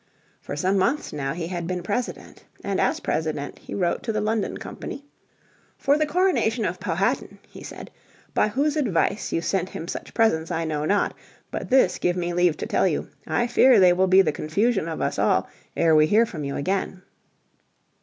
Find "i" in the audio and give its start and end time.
10.49-10.65, 13.27-13.45